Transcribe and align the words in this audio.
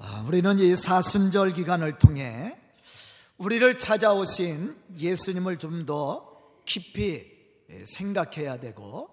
아, 0.00 0.24
우리는 0.28 0.58
이 0.60 0.76
사순절 0.76 1.52
기간을 1.52 1.98
통해 1.98 2.56
우리를 3.36 3.78
찾아오신 3.78 4.76
예수님을 4.98 5.58
좀 5.58 5.86
더 5.86 6.28
깊이 6.64 7.24
생각해야 7.84 8.58
되고 8.60 9.10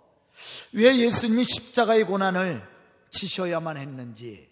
왜 0.73 0.95
예수님이 0.97 1.43
십자가의 1.45 2.03
고난을 2.03 2.61
지셔야만 3.09 3.77
했는지 3.77 4.49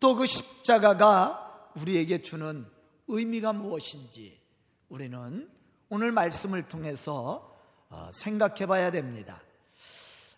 또 0.00 0.14
그 0.16 0.26
십자가가 0.26 1.70
우리에게 1.76 2.22
주는 2.22 2.66
의미가 3.06 3.52
무엇인지 3.52 4.40
우리는 4.88 5.50
오늘 5.90 6.12
말씀을 6.12 6.68
통해서 6.68 7.56
어, 7.90 8.10
생각해 8.12 8.66
봐야 8.66 8.90
됩니다. 8.90 9.42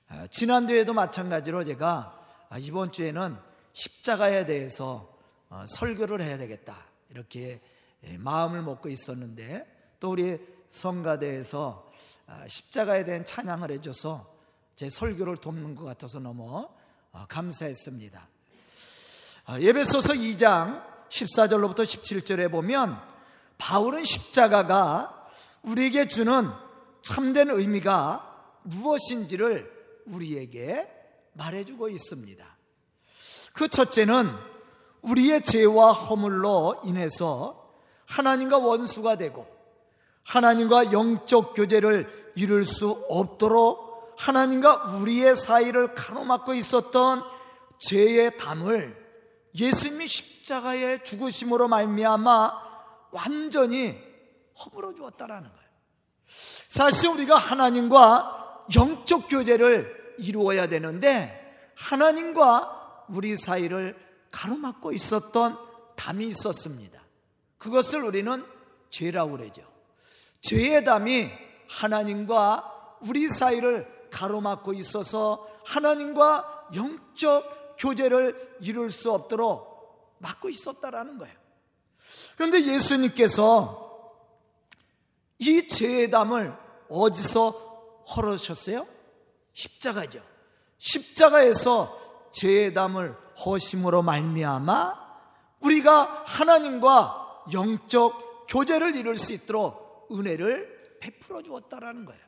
아, 0.09 0.27
지난주에도 0.27 0.93
마찬가지로 0.93 1.65
제가 1.65 2.19
아, 2.49 2.59
이번 2.59 2.93
주에는 2.93 3.37
십자가에 3.73 4.47
대해서 4.47 5.09
어, 5.13 5.20
설교를 5.67 6.23
해야 6.23 6.39
되겠다 6.39 6.77
이렇게 7.11 7.61
예, 8.05 8.17
마음을 8.17 8.63
먹고 8.63 8.89
있었는데 8.89 9.97
또 10.01 10.13
우리 10.13 10.39
성가대에서 10.71 11.91
아, 12.27 12.49
십자가에 12.49 13.05
대한 13.05 13.25
찬양을 13.25 13.71
해줘서 13.73 14.33
제 14.77 14.89
설교를 14.89 15.37
돕는 15.39 15.75
것 15.75 15.85
같아서 15.85 16.21
너무 16.21 16.69
어, 17.13 17.27
감사했습니다. 17.29 18.29
예배소서 19.59 20.13
2장 20.13 20.85
14절로부터 21.09 21.81
17절에 21.81 22.51
보면 22.51 23.01
바울은 23.59 24.05
십자가가 24.05 25.29
우리에게 25.63 26.07
주는 26.07 26.49
참된 27.03 27.51
의미가 27.51 28.61
무엇인지를 28.63 29.71
우리에게 30.07 30.89
말해주고 31.33 31.89
있습니다. 31.89 32.57
그 33.53 33.69
첫째는 33.69 34.31
우리의 35.03 35.43
죄와 35.43 35.93
허물로 35.93 36.83
인해서 36.85 37.73
하나님과 38.07 38.59
원수가 38.59 39.17
되고 39.17 39.47
하나님과 40.25 40.93
영적 40.93 41.55
교제를 41.55 42.33
이룰 42.37 42.65
수 42.65 42.91
없도록 43.09 44.15
하나님과 44.19 44.99
우리의 45.01 45.35
사이를 45.35 45.95
가로막고 45.95 46.55
있었던 46.55 47.23
죄의 47.79 48.37
담을 48.37 48.97
예수님이 49.59 50.07
십자가의 50.07 51.03
죽으심으로 51.05 51.69
말미암아 51.69 52.53
완전히 53.13 53.99
허물어 54.65 54.95
주었다라는 54.95 55.49
거예요. 55.49 55.71
사실 56.69 57.09
우리가 57.11 57.37
하나님과 57.37 58.67
영적 58.77 59.29
교제를 59.29 60.15
이루어야 60.19 60.69
되는데 60.69 61.73
하나님과 61.77 63.07
우리 63.09 63.37
사이를 63.37 63.97
가로막고 64.31 64.93
있었던 64.93 65.59
담이 65.97 66.27
있었습니다. 66.27 67.03
그것을 67.59 68.05
우리는 68.05 68.45
죄라고 68.89 69.33
그러죠. 69.33 69.63
죄의 70.41 70.85
담이 70.85 71.31
하나님과 71.69 72.99
우리 73.03 73.29
사이를 73.29 74.09
가로막고 74.11 74.73
있어서 74.75 75.49
하나님과 75.65 76.69
영적 76.75 77.77
교제를 77.79 78.59
이룰 78.61 78.91
수 78.91 79.13
없도록 79.13 80.17
막고 80.19 80.49
있었다라는 80.49 81.19
거예요. 81.19 81.35
그런데 82.37 82.63
예수님께서 82.63 83.89
이 85.39 85.67
죄의 85.67 86.11
담을 86.11 86.57
어디서 86.89 88.05
헐으셨어요? 88.15 88.87
십자가죠. 89.53 90.23
십자가에서 90.79 91.99
죄의 92.33 92.75
담을 92.75 93.17
허심으로 93.45 94.03
말미암아 94.03 95.01
우리가 95.61 96.25
하나님과 96.27 97.45
영적 97.53 98.47
교제를 98.49 98.97
이룰 98.97 99.17
수 99.17 99.33
있도록 99.33 100.09
은혜를 100.13 100.99
베풀어 101.01 101.43
주었다라는 101.43 102.05
거예요. 102.05 102.21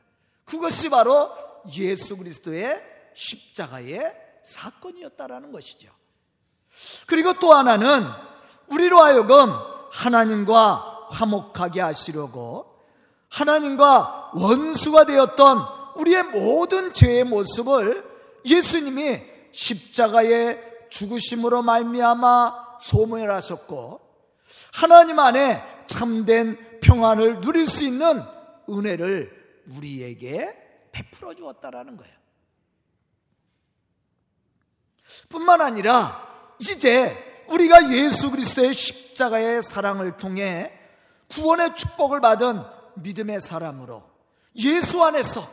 그것이 0.45 0.89
바로 0.89 1.31
예수 1.77 2.17
그리스도의 2.17 2.81
십자가의 3.13 4.13
사건이었다라는 4.43 5.51
것이죠. 5.51 5.89
그리고 7.07 7.33
또 7.33 7.53
하나는 7.53 8.07
우리로 8.67 8.99
하여금 8.99 9.53
하나님과 9.91 11.07
화목하게 11.09 11.81
하시려고 11.81 12.73
하나님과 13.29 14.31
원수가 14.33 15.05
되었던 15.05 15.67
우리의 15.97 16.23
모든 16.23 16.93
죄의 16.93 17.23
모습을 17.25 18.11
예수님이 18.45 19.32
십자가의 19.53 20.87
죽으심으로 20.89 21.61
말미암아 21.61 22.79
소멸하셨고 22.81 24.01
하나님 24.73 25.19
안에 25.19 25.63
참된 25.87 26.79
평안을 26.81 27.41
누릴 27.41 27.65
수 27.65 27.85
있는 27.85 28.21
은혜를 28.69 29.63
우리에게 29.77 30.89
베풀어 30.91 31.33
주었다라는 31.33 31.97
거예요. 31.97 32.13
뿐만 35.29 35.61
아니라 35.61 36.55
이제 36.59 37.45
우리가 37.49 37.91
예수 37.93 38.31
그리스도의 38.31 38.73
십자가의 38.73 39.61
사랑을 39.61 40.17
통해 40.17 40.71
구원의 41.31 41.75
축복을 41.75 42.21
받은 42.21 42.63
믿음의 42.95 43.41
사람으로 43.41 44.03
예수 44.55 45.03
안에서 45.03 45.47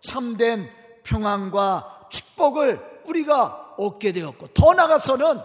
참된 0.00 0.70
평안과 1.02 2.08
축복을 2.10 2.95
우리가 3.08 3.74
얻게 3.78 4.12
되었고 4.12 4.48
더 4.48 4.74
나아가서는 4.74 5.40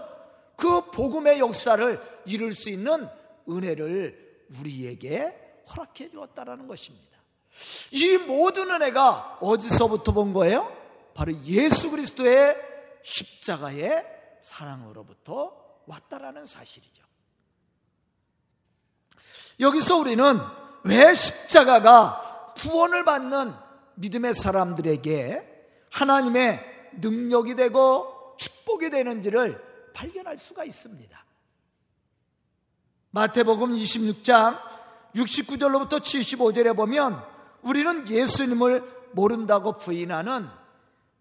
그 0.55 0.91
복음의 0.91 1.39
역사를 1.39 2.21
이룰 2.25 2.53
수 2.53 2.69
있는 2.69 3.07
은혜를 3.49 4.45
우리에게 4.59 5.63
허락해 5.69 6.09
주었다라는 6.09 6.67
것입니다. 6.67 7.17
이 7.91 8.17
모든 8.17 8.69
은혜가 8.71 9.39
어디서부터 9.41 10.11
본 10.11 10.33
거예요? 10.33 10.75
바로 11.13 11.33
예수 11.45 11.91
그리스도의 11.91 12.55
십자가의 13.03 14.05
사랑으로부터 14.41 15.55
왔다라는 15.85 16.45
사실이죠. 16.45 17.03
여기서 19.59 19.97
우리는 19.97 20.39
왜 20.83 21.13
십자가가 21.13 22.53
구원을 22.57 23.05
받는 23.05 23.53
믿음의 23.95 24.33
사람들에게 24.33 25.47
하나님의 25.91 26.70
능력이 26.99 27.55
되고 27.55 28.35
축복이 28.37 28.89
되는지를 28.89 29.61
발견할 29.93 30.37
수가 30.37 30.63
있습니다. 30.63 31.25
마태복음 33.11 33.71
26장 33.71 34.59
69절로부터 35.15 35.99
75절에 35.99 36.75
보면 36.75 37.21
우리는 37.61 38.07
예수님을 38.07 38.83
모른다고 39.11 39.73
부인하는 39.73 40.47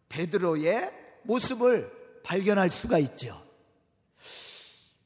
베드로의 0.09 0.93
모습을 1.25 2.23
발견할 2.23 2.71
수가 2.71 2.99
있죠. 2.99 3.43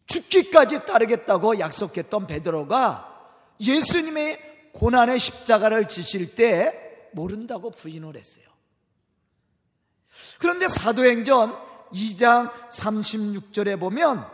죽기까지 0.06 0.84
따르겠다고 0.86 1.58
약속했던 1.58 2.26
베드로가 2.26 3.10
예수님의 3.60 4.70
고난의 4.74 5.18
십자가를 5.18 5.88
지실 5.88 6.34
때 6.34 7.08
모른다고 7.12 7.70
부인을 7.70 8.16
했어요. 8.16 8.53
그런데 10.38 10.68
사도행전 10.68 11.56
2장 11.92 12.52
36절에 12.70 13.78
보면 13.78 14.26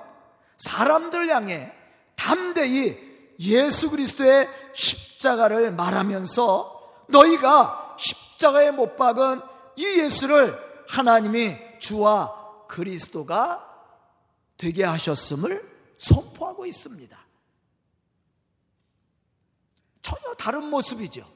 사람들 0.59 1.29
향해 1.29 1.73
담대히 2.17 3.11
예수 3.41 3.91
그리스도의 3.91 4.49
십자가를 4.75 5.73
말하면서 5.73 7.07
너희가 7.09 7.97
십자가에 7.99 8.71
못 8.71 8.97
박은 8.97 9.41
이 9.77 9.85
예수를 10.01 10.59
하나님이 10.89 11.57
주와 11.79 12.67
그리스도가 12.69 13.67
되게 14.57 14.85
하셨음을 14.85 15.69
선포하고 15.97 16.67
있습니다. 16.67 17.19
전혀 20.03 20.35
다른 20.35 20.65
모습이죠. 20.65 21.27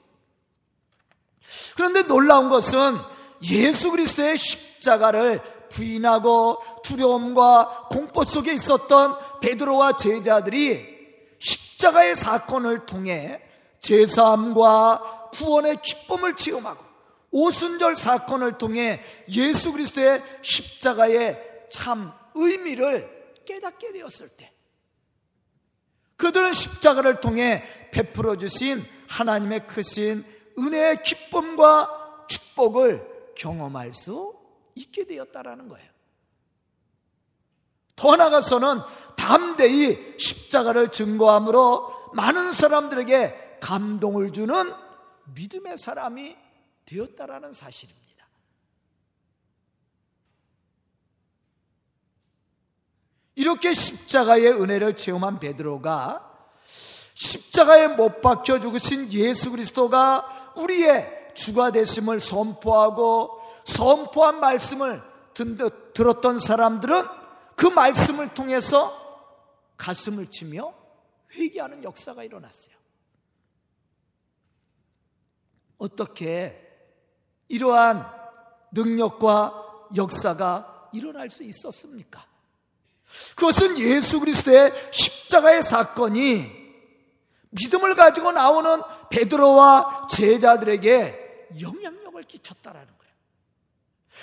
그런데 1.76 2.02
놀라운 2.02 2.48
것은 2.48 2.98
예수 3.42 3.90
그리스도의 3.90 4.36
십자가를 4.36 5.40
부인하고 5.70 6.58
두려움과 6.82 7.88
공포 7.90 8.24
속에 8.24 8.52
있었던 8.52 9.40
베드로와 9.40 9.96
제자들이 9.96 10.94
십자가의 11.38 12.14
사건을 12.14 12.86
통해 12.86 13.42
제사함과 13.80 15.30
구원의 15.32 15.82
기쁨을 15.82 16.36
체험하고 16.36 16.84
오순절 17.30 17.96
사건을 17.96 18.58
통해 18.58 19.02
예수 19.36 19.72
그리스도의 19.72 20.22
십자가의 20.40 21.66
참 21.70 22.12
의미를 22.34 23.10
깨닫게 23.44 23.92
되었을 23.92 24.28
때 24.30 24.52
그들은 26.16 26.52
십자가를 26.52 27.20
통해 27.20 27.64
베풀어 27.90 28.36
주신 28.36 28.84
하나님의 29.08 29.66
크신 29.66 30.24
은혜의 30.58 31.02
기쁨과 31.02 32.26
축복을 32.28 33.13
경험할 33.34 33.92
수 33.92 34.38
있게 34.74 35.06
되었다라는 35.06 35.68
거예요. 35.68 35.88
더 37.96 38.16
나아가서는 38.16 38.80
담대히 39.16 40.18
십자가를 40.18 40.90
증거함으로 40.90 42.10
많은 42.12 42.52
사람들에게 42.52 43.58
감동을 43.60 44.32
주는 44.32 44.72
믿음의 45.34 45.78
사람이 45.78 46.36
되었다라는 46.86 47.52
사실입니다. 47.52 48.04
이렇게 53.36 53.72
십자가의 53.72 54.52
은혜를 54.52 54.94
체험한 54.96 55.40
베드로가 55.40 56.30
십자가에 57.14 57.88
못 57.88 58.20
박혀 58.20 58.60
죽으신 58.60 59.12
예수 59.12 59.50
그리스도가 59.50 60.52
우리의 60.56 61.23
주가 61.34 61.70
되심을 61.70 62.20
선포하고 62.20 63.40
선포한 63.64 64.40
말씀을 64.40 65.02
들었던 65.94 66.38
사람들은 66.38 67.04
그 67.56 67.66
말씀을 67.66 68.34
통해서 68.34 69.04
가슴을 69.76 70.28
치며 70.30 70.72
회개하는 71.32 71.84
역사가 71.84 72.22
일어났어요. 72.24 72.74
어떻게 75.78 76.60
이러한 77.48 78.10
능력과 78.72 79.88
역사가 79.96 80.90
일어날 80.92 81.30
수 81.30 81.42
있었습니까? 81.42 82.24
그것은 83.36 83.78
예수 83.78 84.20
그리스도의 84.20 84.72
십자가의 84.92 85.62
사건이 85.62 86.64
믿음을 87.50 87.94
가지고 87.94 88.32
나오는 88.32 88.82
베드로와 89.10 90.06
제자들에게 90.08 91.23
영향력을 91.60 92.22
끼쳤다라는 92.22 92.86
거예요. 92.86 93.14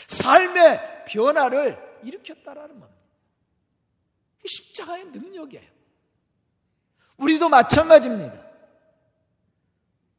삶의 0.07 1.05
변화를 1.07 1.99
일으켰다라는 2.03 2.79
겁니다. 2.79 3.01
십자가의 4.45 5.05
능력이에요. 5.05 5.69
우리도 7.17 7.49
마찬가지입니다. 7.49 8.51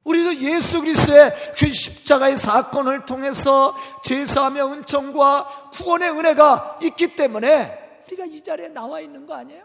우리도 0.05 0.35
예수 0.43 0.81
그리스도의 0.81 1.33
그 1.57 1.73
십자가의 1.73 2.37
사건을 2.37 3.05
통해서 3.05 3.77
제사하며 4.05 4.73
은총과 4.73 5.71
구원의 5.73 6.11
은혜가 6.11 6.81
있기 6.83 7.15
때문에 7.15 8.01
우리가 8.07 8.25
이 8.27 8.43
자리에 8.43 8.69
나와 8.69 9.01
있는 9.01 9.27
거 9.27 9.35
아니에요? 9.35 9.65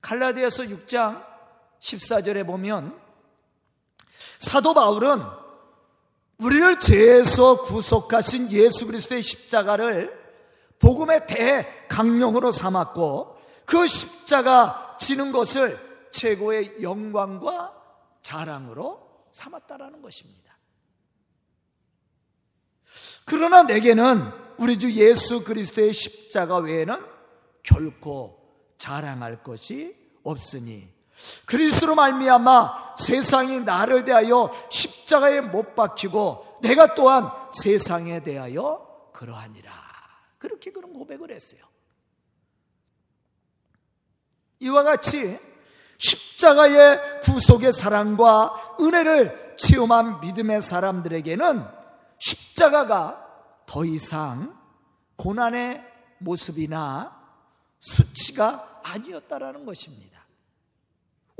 갈라디아서 0.00 0.64
6장 0.64 1.31
14절에 1.82 2.46
보면 2.46 2.98
사도 4.38 4.72
바울은 4.72 5.22
우리를 6.38 6.78
죄에서 6.78 7.62
구속하신 7.62 8.50
예수 8.52 8.86
그리스도의 8.86 9.22
십자가를 9.22 10.20
복음의 10.78 11.26
대강령으로 11.26 12.50
삼았고 12.50 13.38
그 13.64 13.86
십자가 13.86 14.96
지는 14.98 15.32
것을 15.32 16.08
최고의 16.12 16.82
영광과 16.82 17.74
자랑으로 18.22 19.26
삼았다라는 19.30 20.02
것입니다. 20.02 20.42
그러나 23.24 23.62
내게는 23.62 24.30
우리 24.58 24.78
주 24.78 24.92
예수 24.92 25.44
그리스도의 25.44 25.92
십자가 25.92 26.58
외에는 26.58 26.94
결코 27.62 28.38
자랑할 28.76 29.42
것이 29.42 29.96
없으니 30.24 30.91
그리스로 31.46 31.94
말미암아 31.94 32.96
세상이 32.96 33.60
나를 33.60 34.04
대하여 34.04 34.50
십자가에 34.70 35.40
못 35.40 35.74
박히고 35.74 36.58
내가 36.62 36.94
또한 36.94 37.30
세상에 37.52 38.22
대하여 38.22 39.10
그러하니라. 39.12 39.72
그렇게 40.38 40.70
그런 40.70 40.92
고백을 40.92 41.30
했어요. 41.30 41.62
이와 44.60 44.82
같이 44.82 45.38
십자가의 45.98 47.20
구속의 47.22 47.72
사랑과 47.72 48.76
은혜를 48.80 49.54
체험한 49.56 50.20
믿음의 50.20 50.60
사람들에게는 50.60 51.64
십자가가 52.18 53.24
더 53.66 53.84
이상 53.84 54.58
고난의 55.16 55.82
모습이나 56.18 57.20
수치가 57.78 58.80
아니었다라는 58.84 59.64
것입니다. 59.64 60.21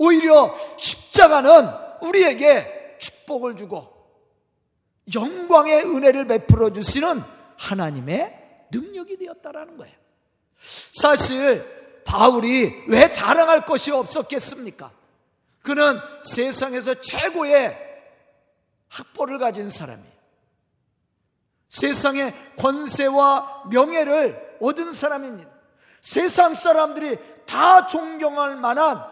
오히려 0.02 0.52
십자가는 0.76 1.68
우리에게 2.02 2.96
축복을 2.98 3.54
주고 3.54 3.92
영광의 5.14 5.84
은혜를 5.84 6.26
베풀어 6.26 6.72
주시는 6.72 7.22
하나님의 7.56 8.66
능력이 8.72 9.16
되었다라는 9.18 9.76
거예요. 9.76 9.94
사실 10.92 12.02
바울이 12.04 12.84
왜 12.88 13.12
자랑할 13.12 13.64
것이 13.64 13.92
없었겠습니까? 13.92 14.90
그는 15.62 16.00
세상에서 16.24 16.94
최고의 16.94 17.78
학벌을 18.88 19.38
가진 19.38 19.68
사람이에요. 19.68 20.12
세상의 21.68 22.34
권세와 22.56 23.68
명예를 23.70 24.58
얻은 24.60 24.90
사람입니다. 24.90 25.50
세상 26.00 26.54
사람들이 26.54 27.16
다 27.46 27.86
존경할 27.86 28.56
만한 28.56 29.11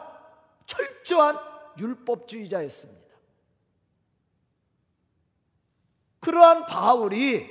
철저한 0.71 1.37
율법주의자였습니다. 1.79 3.01
그러한 6.21 6.67
바울이 6.67 7.49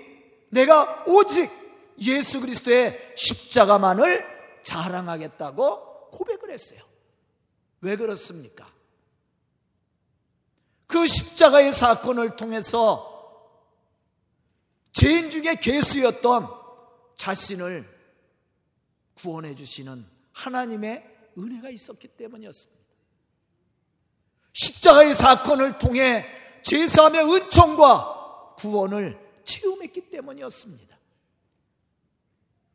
내가 0.50 1.04
오직 1.06 1.52
예수 2.00 2.40
그리스도의 2.40 3.14
십자가만을 3.18 4.26
자랑하겠다고 4.64 6.12
고백을 6.12 6.52
했어요. 6.52 6.82
왜 7.82 7.96
그렇습니까? 7.96 8.72
그 10.88 11.06
십자가의 11.06 11.72
사건을 11.72 12.36
통해서 12.36 13.06
죄인 14.92 15.30
중에 15.30 15.56
괴수였던 15.56 16.48
자신을 17.18 18.00
구원해 19.16 19.56
주시는 19.56 20.06
하나님의 20.32 21.34
은혜가 21.38 21.70
있었기 21.70 22.08
때문이었습니다. 22.10 22.79
십자가의 24.60 25.14
사건을 25.14 25.78
통해 25.78 26.26
제사함의 26.64 27.22
은총과 27.34 28.56
구원을 28.58 29.18
체험했기 29.46 30.10
때문이었습니다. 30.10 30.98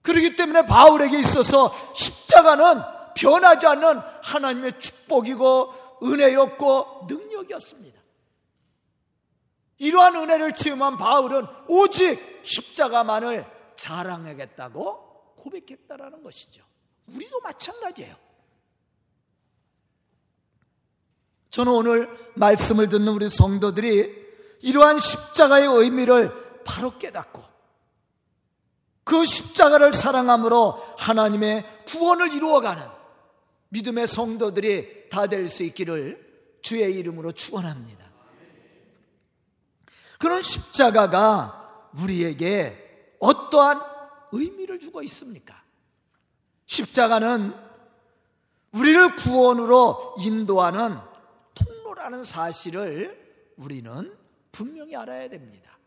그렇기 0.00 0.34
때문에 0.36 0.64
바울에게 0.64 1.18
있어서 1.18 1.74
십자가는 1.94 2.82
변하지 3.14 3.66
않는 3.66 3.98
하나님의 4.22 4.80
축복이고 4.80 6.00
은혜였고 6.02 7.06
능력이었습니다. 7.06 8.00
이러한 9.76 10.16
은혜를 10.16 10.54
체험한 10.54 10.96
바울은 10.96 11.46
오직 11.68 12.40
십자가만을 12.44 13.46
자랑하겠다고 13.76 15.34
고백했다라는 15.36 16.22
것이죠. 16.22 16.64
우리도 17.08 17.40
마찬가지예요. 17.40 18.16
저는 21.54 21.72
오늘 21.72 22.32
말씀을 22.34 22.88
듣는 22.88 23.12
우리 23.12 23.28
성도들이 23.28 24.12
이러한 24.62 24.98
십자가의 24.98 25.68
의미를 25.68 26.34
바로 26.64 26.98
깨닫고 26.98 27.44
그 29.04 29.24
십자가를 29.24 29.92
사랑함으로 29.92 30.82
하나님의 30.98 31.64
구원을 31.86 32.34
이루어가는 32.34 32.84
믿음의 33.68 34.08
성도들이 34.08 35.08
다 35.10 35.28
될 35.28 35.46
수 35.48 35.62
있기를 35.62 36.58
주의 36.60 36.92
이름으로 36.92 37.30
축원합니다. 37.30 38.04
그런 40.18 40.42
십자가가 40.42 41.90
우리에게 42.02 43.14
어떠한 43.20 43.80
의미를 44.32 44.80
주고 44.80 45.04
있습니까? 45.04 45.62
십자가는 46.66 47.54
우리를 48.72 49.14
구원으로 49.14 50.16
인도하는 50.18 51.13
통로라는 51.94 52.22
사실을 52.22 53.54
우리는 53.56 54.16
분명히 54.52 54.94
알아야 54.96 55.28
됩니다. 55.28 55.78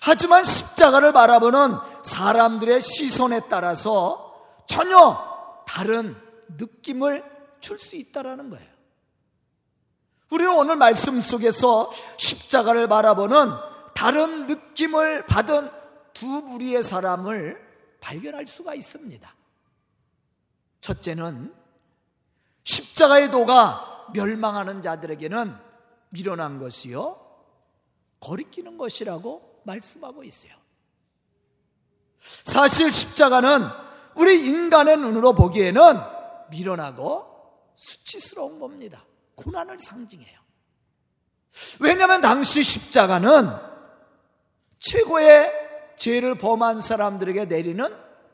하지만 0.00 0.44
십자가를 0.44 1.12
바라보는 1.12 1.76
사람들의 2.02 2.80
시선에 2.80 3.42
따라서 3.48 4.62
전혀 4.66 5.64
다른 5.66 6.16
느낌을 6.56 7.24
줄 7.60 7.78
수 7.78 7.96
있다라는 7.96 8.50
거예요. 8.50 8.70
우리는 10.30 10.52
오늘 10.52 10.76
말씀 10.76 11.20
속에서 11.20 11.90
십자가를 12.16 12.88
바라보는 12.88 13.52
다른 13.94 14.46
느낌을 14.46 15.26
받은 15.26 15.70
두 16.14 16.44
부류의 16.44 16.82
사람을 16.82 17.60
발견할 18.00 18.46
수가 18.46 18.74
있습니다. 18.74 19.34
첫째는 20.80 21.54
십자가의 22.64 23.30
도가 23.30 23.99
멸망하는 24.12 24.82
자들에게는 24.82 25.56
밀어난 26.10 26.58
것이요. 26.58 27.18
거리끼는 28.20 28.76
것이라고 28.76 29.62
말씀하고 29.64 30.24
있어요. 30.24 30.52
사실 32.20 32.92
십자가는 32.92 33.68
우리 34.16 34.46
인간의 34.46 34.98
눈으로 34.98 35.34
보기에는 35.34 35.82
미련하고 36.50 37.26
수치스러운 37.74 38.58
겁니다. 38.58 39.04
고난을 39.36 39.78
상징해요. 39.78 40.38
왜냐하면 41.80 42.20
당시 42.20 42.62
십자가는 42.62 43.48
최고의 44.78 45.50
죄를 45.96 46.36
범한 46.36 46.80
사람들에게 46.80 47.46
내리는 47.46 47.86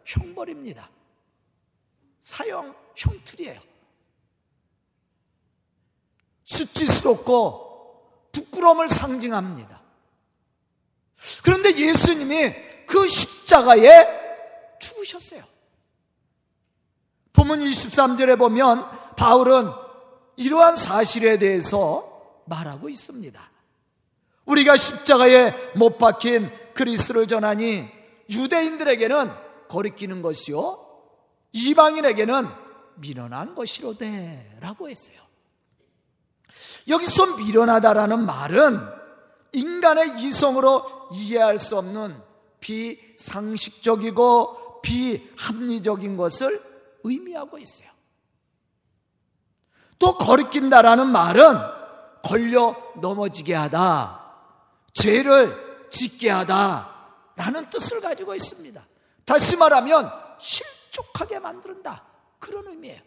형벌입니다. 0.04 0.90
사형 2.20 2.74
형틀이에요. 2.96 3.60
수치스럽고 6.46 8.30
부끄러움을 8.32 8.88
상징합니다. 8.88 9.82
그런데 11.42 11.76
예수님이 11.76 12.54
그 12.86 13.06
십자가에 13.06 14.78
죽으셨어요. 14.78 15.42
본문 17.32 17.58
23절에 17.60 18.38
보면 18.38 18.88
바울은 19.16 19.70
이러한 20.36 20.76
사실에 20.76 21.38
대해서 21.38 22.42
말하고 22.46 22.88
있습니다. 22.88 23.50
우리가 24.44 24.76
십자가에 24.76 25.72
못 25.74 25.98
박힌 25.98 26.50
그리스를 26.74 27.26
전하니 27.26 27.88
유대인들에게는 28.30 29.32
거리끼는 29.68 30.22
것이요 30.22 30.86
이방인에게는 31.52 32.48
미련한 32.96 33.54
것이로되 33.54 34.58
라고 34.60 34.88
했어요. 34.88 35.25
여기서 36.88 37.36
미련하다라는 37.36 38.26
말은 38.26 38.96
인간의 39.52 40.20
이성으로 40.20 41.08
이해할 41.12 41.58
수 41.58 41.78
없는 41.78 42.20
비상식적이고 42.60 44.80
비합리적인 44.82 46.16
것을 46.16 46.62
의미하고 47.04 47.58
있어요. 47.58 47.88
또 49.98 50.16
거리낀다라는 50.16 51.08
말은 51.08 51.58
걸려 52.22 52.76
넘어지게 53.00 53.54
하다, 53.54 54.24
죄를 54.92 55.88
짓게 55.90 56.30
하다라는 56.30 57.70
뜻을 57.70 58.00
가지고 58.00 58.34
있습니다. 58.34 58.86
다시 59.24 59.56
말하면 59.56 60.10
실족하게 60.38 61.38
만든다 61.38 62.04
그런 62.38 62.66
의미예요. 62.68 63.00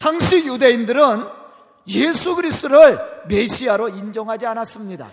당시 0.00 0.46
유대인들은 0.46 1.28
예수 1.88 2.34
그리스도를 2.34 3.24
메시아로 3.28 3.90
인정하지 3.90 4.46
않았습니다. 4.46 5.10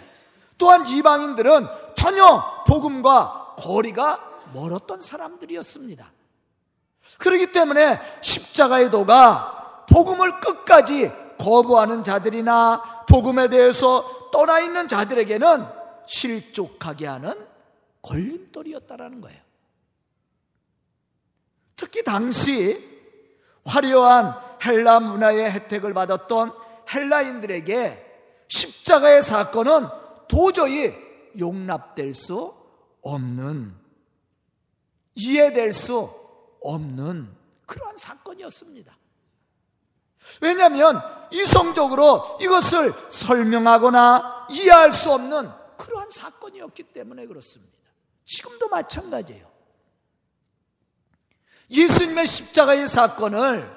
또한 0.58 0.88
이방인들은 0.88 1.68
전혀 1.94 2.64
복음과 2.66 3.56
거리가 3.60 4.42
멀었던 4.54 5.02
사람들이었습니다. 5.02 6.10
그렇기 7.20 7.52
때문에 7.52 8.00
십자가의 8.22 8.90
도가 8.90 9.86
복음을 9.90 10.40
끝까지 10.40 11.12
거부하는 11.38 12.02
자들이나 12.02 13.06
복음에 13.10 13.50
대해서 13.50 14.30
떠나 14.32 14.60
있는 14.60 14.88
자들에게는 14.88 15.66
실족하게 16.06 17.08
하는 17.08 17.34
걸림돌이었다라는 18.02 19.20
거예요. 19.20 19.40
특히 21.76 22.04
당시 22.04 22.97
화려한 23.68 24.34
헬라 24.66 25.02
문화의 25.02 25.52
혜택을 25.52 25.94
받았던 25.94 26.54
헬라인들에게 26.94 28.06
십자가의 28.48 29.22
사건은 29.22 29.88
도저히 30.28 30.96
용납될 31.38 32.14
수 32.14 32.56
없는 33.02 33.76
이해될 35.16 35.74
수 35.74 36.10
없는 36.62 37.36
그러한 37.66 37.98
사건이었습니다. 37.98 38.98
왜냐하면 40.42 41.02
이성적으로 41.32 42.38
이것을 42.42 42.94
설명하거나 43.10 44.48
이해할 44.52 44.92
수 44.92 45.12
없는 45.12 45.50
그러한 45.78 46.10
사건이었기 46.10 46.84
때문에 46.84 47.26
그렇습니다. 47.28 47.74
지금도 48.26 48.70
마찬가지예요. 48.70 49.57
예수님의 51.70 52.28
십자가의 52.28 52.88
사건을 52.88 53.76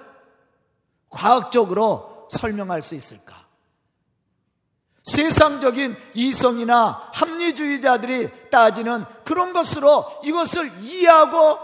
과학적으로 1.09 2.29
설명할 2.31 2.83
수 2.83 2.95
있을까? 2.95 3.41
세상적인 5.03 5.97
이성이나 6.15 7.11
합리주의자들이 7.13 8.51
따지는 8.51 9.05
그런 9.25 9.53
것으로 9.53 10.07
이것을 10.25 10.71
이해하고 10.81 11.59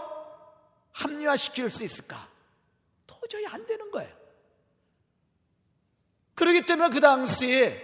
합리화시킬 0.92 1.70
수 1.70 1.84
있을까? 1.84 2.28
도저히 3.06 3.46
안 3.46 3.64
되는 3.66 3.90
거예요. 3.90 4.10
그렇기 6.34 6.62
때문에 6.66 6.90
그 6.90 7.00
당시에 7.00 7.82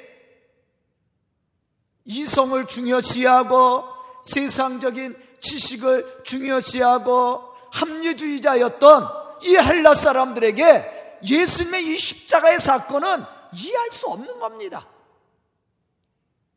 이성을 2.05 2.67
중요시하고 2.67 3.85
세상적인 4.25 5.17
지식을 5.41 6.23
중요시하고 6.25 7.52
합리주의자였던 7.73 9.23
이 9.43 9.57
헬라 9.57 9.95
사람들에게 9.95 11.19
예수님의 11.29 11.87
이 11.87 11.99
십자가의 11.99 12.59
사건은 12.59 13.25
이해할 13.55 13.91
수 13.93 14.09
없는 14.09 14.39
겁니다. 14.39 14.87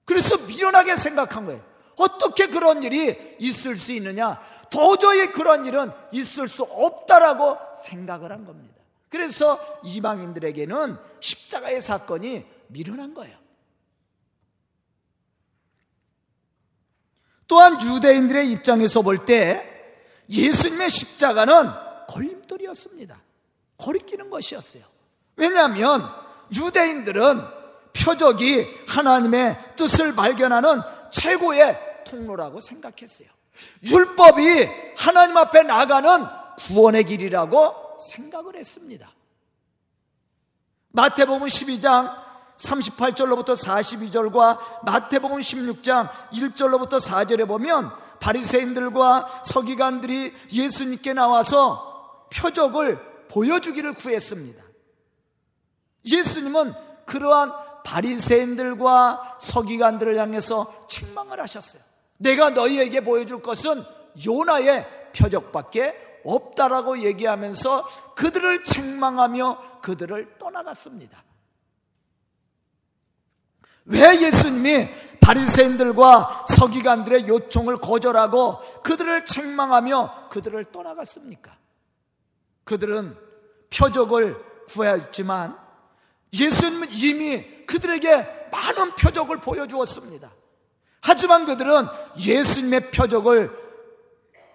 그래서 0.06 0.38
미련하게 0.38 0.96
생각한 0.96 1.46
거예요. 1.46 1.64
어떻게 1.98 2.48
그런 2.48 2.84
일이 2.84 3.36
있을 3.40 3.78
수 3.78 3.94
있느냐? 3.94 4.40
도저히 4.70 5.32
그런 5.32 5.66
일은 5.66 5.92
있을 6.12 6.48
수 6.48 6.64
없다라고 6.64 7.58
생각을 7.84 8.32
한 8.32 8.46
겁니다. 8.46 8.76
그래서 9.10 9.60
이방인들에게는 9.84 10.98
십자가의 11.22 11.80
사건이 11.80 12.46
미련한 12.68 13.14
거예요. 13.14 13.38
또한 17.48 17.80
유대인들의 17.82 18.52
입장에서 18.52 19.02
볼 19.02 19.26
때 19.26 19.75
예수님의 20.30 20.90
십자가는 20.90 21.72
걸림돌이었습니다. 22.08 23.22
거리끼는 23.78 24.30
것이었어요. 24.30 24.84
왜냐하면 25.36 26.10
유대인들은 26.56 27.42
표적이 27.94 28.68
하나님의 28.88 29.76
뜻을 29.76 30.16
발견하는 30.16 30.82
최고의 31.12 32.04
통로라고 32.06 32.60
생각했어요. 32.60 33.28
율법이 33.84 34.70
하나님 34.98 35.38
앞에 35.38 35.64
나가는 35.64 36.26
구원의 36.58 37.06
길이라고 37.06 37.98
생각을 38.00 38.56
했습니다. 38.56 39.10
마태복음 40.90 41.48
12장 41.48 42.26
38절로부터 42.58 43.56
42절과 43.56 44.86
마태복음 44.86 45.40
16장 45.40 46.10
1절로부터 46.32 47.02
4절에 47.02 47.48
보면 47.48 47.92
바리새인들과 48.26 49.44
서기관들이 49.46 50.34
예수님께 50.52 51.14
나와서 51.14 52.28
표적을 52.34 53.28
보여주기를 53.28 53.94
구했습니다. 53.94 54.64
예수님은 56.06 56.74
그러한 57.06 57.54
바리새인들과 57.84 59.38
서기관들을 59.40 60.18
향해서 60.18 60.88
책망을 60.90 61.40
하셨어요. 61.40 61.84
내가 62.18 62.50
너희에게 62.50 63.02
보여줄 63.02 63.44
것은 63.44 63.84
요나의 64.26 65.12
표적밖에 65.16 66.22
없다라고 66.26 67.04
얘기하면서 67.04 68.16
그들을 68.16 68.64
책망하며 68.64 69.82
그들을 69.82 70.40
떠나갔습니다. 70.40 71.24
왜 73.86 74.20
예수님이 74.20 74.90
바리새인들과 75.26 76.46
서기관들의 76.48 77.28
요청을 77.28 77.78
거절하고 77.78 78.60
그들을 78.84 79.26
책망하며 79.26 80.30
그들을 80.30 80.66
떠나갔습니까? 80.66 81.58
그들은 82.64 83.18
표적을 83.76 84.40
구했지만 84.68 85.58
예수님은 86.32 86.90
이미 86.92 87.66
그들에게 87.66 88.50
많은 88.52 88.94
표적을 88.96 89.42
보여주었습니다. 89.42 90.32
하지만 91.02 91.46
그들은 91.46 91.88
예수님의 92.20 92.92
표적을 92.92 93.52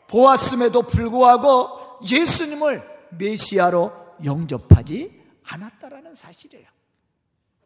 보았음에도 0.07 0.83
불구하고 0.83 1.99
예수님을 2.09 2.89
메시아로 3.19 3.93
영접하지 4.25 5.21
않았다라는 5.49 6.15
사실이에요. 6.15 6.67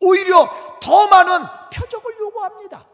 오히려 0.01 0.51
더 0.81 1.07
많은 1.07 1.47
표적을 1.71 2.19
요구합니다. 2.19 2.94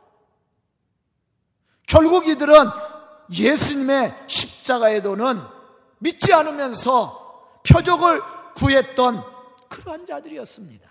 결국 1.91 2.29
이들은 2.29 2.55
예수님의 3.37 4.15
십자가의 4.29 5.03
도는 5.03 5.43
믿지 5.99 6.33
않으면서 6.33 7.59
표적을 7.69 8.23
구했던 8.55 9.25
그러한 9.69 10.07
자들이었습니다. 10.07 10.89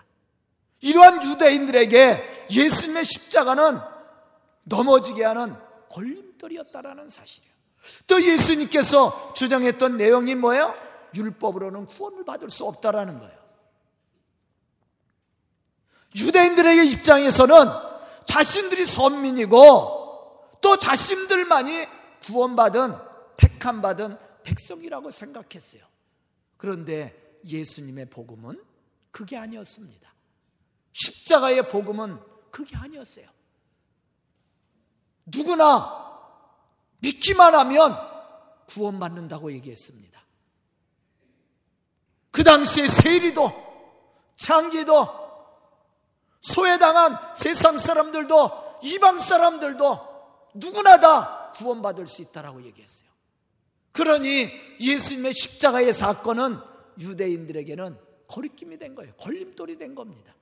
이러한 0.81 1.23
유대인들에게 1.23 2.47
예수님의 2.51 3.05
십자가는 3.05 3.79
넘어지게 4.65 5.23
하는 5.23 5.55
걸림돌이었다라는 5.89 7.07
사실이에요. 7.07 7.53
또 8.05 8.21
예수님께서 8.21 9.31
주장했던 9.33 9.95
내용이 9.95 10.35
뭐예요? 10.35 10.75
율법으로는 11.15 11.85
구원을 11.85 12.25
받을 12.25 12.49
수 12.49 12.65
없다라는 12.65 13.19
거예요. 13.19 13.39
유대인들에게 16.17 16.83
입장에서는 16.91 17.55
자신들이 18.25 18.85
선민이고 18.85 19.98
또 20.61 20.77
자신들만이 20.77 21.87
구원받은 22.23 22.95
택함 23.37 23.81
받은 23.81 24.17
백성이라고 24.43 25.11
생각했어요. 25.11 25.83
그런데 26.57 27.39
예수님의 27.45 28.09
복음은 28.09 28.61
그게 29.11 29.37
아니었습니다. 29.37 30.13
십자가의 30.91 31.69
복음은 31.69 32.19
그게 32.51 32.75
아니었어요. 32.75 33.27
누구나 35.25 36.09
믿기만 36.99 37.55
하면 37.55 37.97
구원받는다고 38.67 39.51
얘기했습니다. 39.53 40.19
그 42.31 42.43
당시에 42.43 42.87
세리도 42.87 43.69
장기도 44.35 45.07
소외당한 46.41 47.17
세상 47.33 47.77
사람들도 47.77 48.79
이방 48.83 49.17
사람들도 49.17 50.08
누구나 50.59 50.99
다 50.99 51.51
구원받을 51.55 52.07
수 52.07 52.21
있다라고 52.21 52.63
얘기했어요. 52.63 53.09
그러니 53.91 54.51
예수님의 54.79 55.33
십자가의 55.33 55.93
사건은 55.93 56.59
유대인들에게는 56.99 57.97
거리낌이 58.27 58.77
된 58.77 58.95
거예요. 58.95 59.13
걸림돌이 59.15 59.77
된 59.77 59.95
겁니다. 59.95 60.35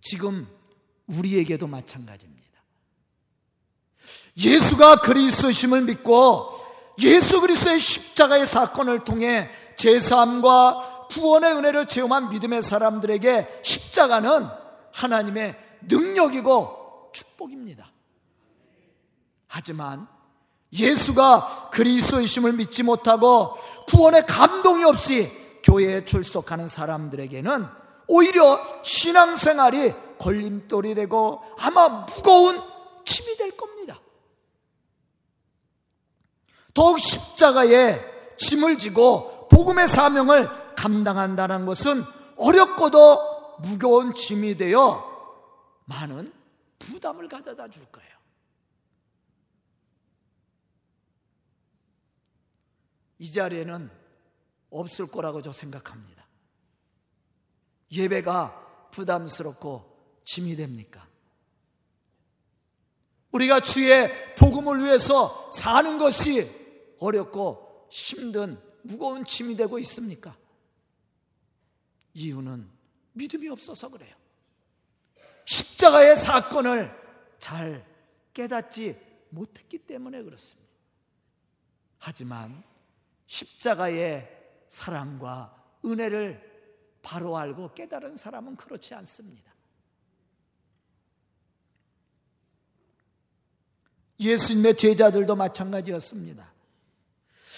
지금 0.00 0.48
우리에게도 1.06 1.66
마찬가지입니다. 1.66 2.40
예수가 4.36 5.00
그리스도심을 5.00 5.82
믿고 5.82 6.58
예수 7.02 7.40
그리스도의 7.40 7.80
십자가의 7.80 8.46
사건을 8.46 9.04
통해 9.04 9.50
제사함과 9.76 11.08
구원의 11.10 11.52
은혜를 11.54 11.86
체험한 11.86 12.28
믿음의 12.28 12.62
사람들에게 12.62 13.60
십자가는 13.62 14.59
하나님의 14.92 15.56
능력이고 15.82 17.10
축복입니다. 17.12 17.90
하지만 19.46 20.06
예수가 20.72 21.70
그리스도이심을 21.72 22.52
믿지 22.52 22.82
못하고 22.82 23.56
구원의 23.88 24.26
감동이 24.26 24.84
없이 24.84 25.30
교회에 25.64 26.04
출석하는 26.04 26.68
사람들에게는 26.68 27.66
오히려 28.06 28.60
신앙생활이 28.82 29.92
걸림돌이 30.18 30.94
되고 30.94 31.42
아마 31.58 31.88
무거운 31.88 32.60
짐이 33.04 33.36
될 33.36 33.56
겁니다. 33.56 33.98
더욱 36.74 36.98
십자가에 37.00 38.00
짐을 38.36 38.78
지고 38.78 39.48
복음의 39.48 39.88
사명을 39.88 40.74
감당한다는 40.76 41.66
것은 41.66 42.04
어렵고도 42.36 43.29
무거운 43.62 44.12
짐이 44.12 44.56
되어 44.56 45.08
많은 45.86 46.32
부담을 46.78 47.28
가져다 47.28 47.68
줄 47.68 47.84
거예요. 47.86 48.10
이 53.18 53.30
자리에는 53.30 53.90
없을 54.70 55.06
거라고 55.06 55.42
저 55.42 55.52
생각합니다. 55.52 56.26
예배가 57.92 58.88
부담스럽고 58.92 60.20
짐이 60.24 60.56
됩니까? 60.56 61.06
우리가 63.32 63.60
주의 63.60 64.34
복음을 64.36 64.78
위해서 64.78 65.50
사는 65.52 65.98
것이 65.98 66.50
어렵고 66.98 67.88
힘든 67.90 68.60
무거운 68.82 69.24
짐이 69.24 69.56
되고 69.56 69.78
있습니까? 69.80 70.36
이유는 72.14 72.79
믿음이 73.12 73.48
없어서 73.48 73.88
그래요. 73.88 74.14
십자가의 75.44 76.16
사건을 76.16 76.94
잘 77.38 77.86
깨닫지 78.32 78.98
못했기 79.30 79.78
때문에 79.78 80.22
그렇습니다. 80.22 80.70
하지만 81.98 82.62
십자가의 83.26 84.28
사랑과 84.68 85.54
은혜를 85.84 86.48
바로 87.02 87.36
알고 87.36 87.74
깨달은 87.74 88.16
사람은 88.16 88.56
그렇지 88.56 88.94
않습니다. 88.94 89.50
예수님의 94.20 94.76
제자들도 94.76 95.34
마찬가지였습니다. 95.34 96.52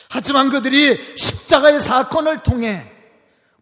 하지만 0.09 0.51
그들이 0.51 1.17
십자가의 1.17 1.81
사건을 1.81 2.43
통해 2.43 2.92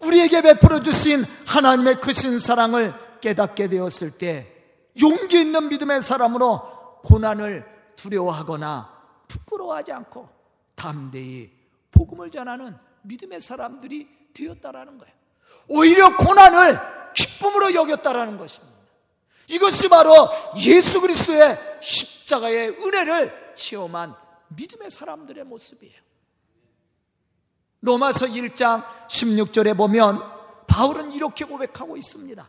우리에게 0.00 0.42
베풀어 0.42 0.80
주신 0.80 1.24
하나님의 1.46 2.00
크신 2.00 2.38
사랑을 2.38 2.94
깨닫게 3.20 3.68
되었을 3.68 4.12
때 4.12 4.52
용기 5.00 5.40
있는 5.40 5.68
믿음의 5.68 6.00
사람으로 6.00 7.00
고난을 7.02 7.66
두려워하거나 7.96 9.00
부끄러워하지 9.28 9.92
않고 9.92 10.28
담대히 10.74 11.50
복음을 11.90 12.30
전하는 12.30 12.76
믿음의 13.02 13.40
사람들이 13.40 14.08
되었다라는 14.34 14.98
거예요. 14.98 15.14
오히려 15.68 16.16
고난을 16.16 16.78
기쁨으로 17.14 17.74
여겼다라는 17.74 18.38
것입니다. 18.38 18.70
이것이 19.48 19.88
바로 19.88 20.12
예수 20.64 21.00
그리스도의 21.00 21.58
십자가의 21.80 22.68
은혜를 22.70 23.54
체험한 23.56 24.14
믿음의 24.48 24.90
사람들의 24.90 25.44
모습이에요. 25.44 26.00
로마서 27.82 28.26
1장 28.26 28.84
16절에 29.08 29.76
보면 29.76 30.22
바울은 30.66 31.12
이렇게 31.12 31.44
고백하고 31.44 31.96
있습니다. 31.96 32.48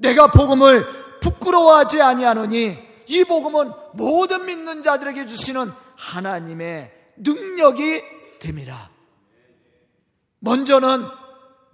내가 0.00 0.30
복음을 0.30 0.86
부끄러워하지 1.20 2.02
아니하노니 2.02 2.78
이 3.08 3.24
복음은 3.24 3.72
모든 3.94 4.46
믿는 4.46 4.82
자들에게 4.82 5.26
주시는 5.26 5.70
하나님의 5.96 6.92
능력이 7.16 8.02
됨이라. 8.40 8.90
먼저는 10.40 11.06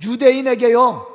유대인에게요. 0.05 1.07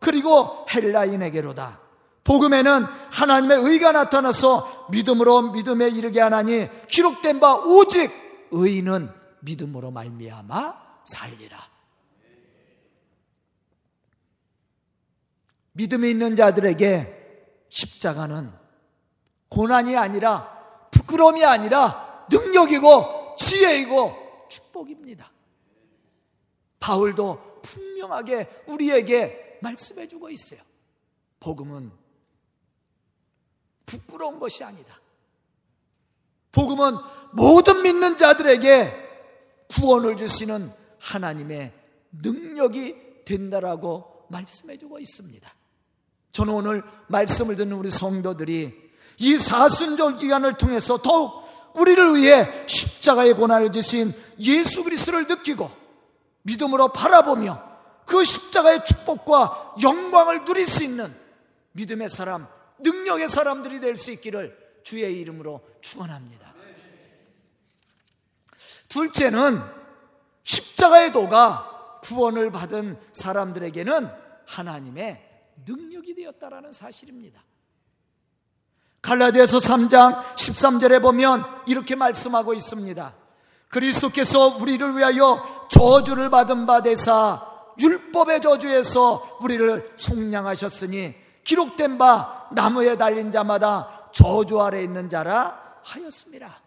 그리고 0.00 0.66
헬라인에게로다. 0.72 1.80
복음에는 2.24 2.84
하나님의 3.10 3.58
의가 3.58 3.92
나타나서 3.92 4.88
믿음으로 4.90 5.52
믿음에 5.52 5.88
이르게 5.88 6.20
하나니 6.20 6.68
기록된 6.88 7.40
바 7.40 7.54
오직 7.54 8.10
의인은 8.50 9.10
믿음으로 9.40 9.90
말미암아 9.90 10.81
살리라. 11.04 11.70
믿음이 15.72 16.10
있는 16.10 16.36
자들에게 16.36 17.66
십자가는 17.68 18.52
고난이 19.48 19.96
아니라 19.96 20.88
부끄러움이 20.90 21.44
아니라 21.44 22.26
능력이고 22.30 23.34
지혜이고 23.38 24.46
축복입니다. 24.48 25.30
바울도 26.78 27.60
분명하게 27.62 28.64
우리에게 28.66 29.58
말씀해 29.62 30.08
주고 30.08 30.28
있어요. 30.30 30.60
복음은 31.40 31.92
부끄러운 33.86 34.38
것이 34.38 34.64
아니다. 34.64 35.00
복음은 36.50 36.96
모든 37.32 37.82
믿는 37.82 38.16
자들에게 38.16 39.02
구원을 39.70 40.16
주시는 40.16 40.81
하나님의 41.02 41.72
능력이 42.12 43.24
된다라고 43.24 44.26
말씀해 44.28 44.78
주고 44.78 44.98
있습니다. 44.98 45.54
저는 46.30 46.54
오늘 46.54 46.82
말씀을 47.08 47.56
듣는 47.56 47.76
우리 47.76 47.90
성도들이 47.90 48.90
이 49.18 49.38
사순절 49.38 50.16
기간을 50.16 50.56
통해서 50.56 50.96
더욱 50.98 51.42
우리를 51.74 52.14
위해 52.16 52.48
십자가의 52.66 53.34
고난을 53.34 53.72
지신 53.72 54.12
예수 54.38 54.84
그리스도를 54.84 55.26
느끼고 55.26 55.70
믿음으로 56.42 56.88
바라보며 56.88 57.70
그 58.06 58.24
십자가의 58.24 58.84
축복과 58.84 59.76
영광을 59.82 60.44
누릴 60.44 60.66
수 60.66 60.84
있는 60.84 61.14
믿음의 61.72 62.08
사람, 62.08 62.46
능력의 62.80 63.28
사람들이 63.28 63.80
될 63.80 63.96
수 63.96 64.10
있기를 64.12 64.58
주의 64.82 65.20
이름으로 65.20 65.60
축원합니다. 65.80 66.52
둘째는 68.88 69.81
십자가의 70.42 71.12
도가 71.12 72.00
구원을 72.02 72.50
받은 72.50 72.98
사람들에게는 73.12 74.08
하나님의 74.46 75.28
능력이 75.66 76.14
되었다라는 76.14 76.72
사실입니다. 76.72 77.42
갈라디아서 79.00 79.58
3장 79.58 80.22
13절에 80.34 81.02
보면 81.02 81.44
이렇게 81.66 81.94
말씀하고 81.96 82.54
있습니다. 82.54 83.14
그리스도께서 83.68 84.56
우리를 84.58 84.96
위하여 84.96 85.66
저주를 85.70 86.30
받은 86.30 86.66
바 86.66 86.82
되사 86.82 87.48
율법의 87.80 88.40
저주에서 88.40 89.38
우리를 89.40 89.94
속량하셨으니 89.96 91.14
기록된 91.42 91.98
바 91.98 92.48
나무에 92.52 92.96
달린 92.96 93.32
자마다 93.32 94.10
저주 94.12 94.60
아래 94.60 94.82
있는 94.82 95.08
자라 95.08 95.80
하였습니다. 95.82 96.60